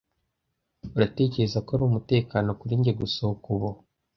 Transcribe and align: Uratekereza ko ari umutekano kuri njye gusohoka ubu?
Uratekereza 0.95 1.57
ko 1.65 1.69
ari 1.75 1.83
umutekano 1.89 2.49
kuri 2.59 2.73
njye 2.79 2.91
gusohoka 2.99 3.45
ubu? 3.55 3.69